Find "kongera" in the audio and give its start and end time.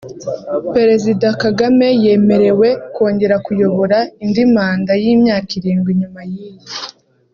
2.95-3.35